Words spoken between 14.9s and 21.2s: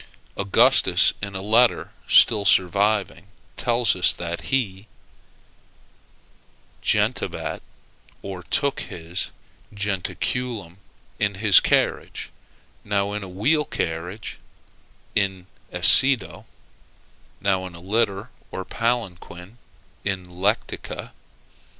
(in essedo,) now in a litter or palanquin (in lecticâ.)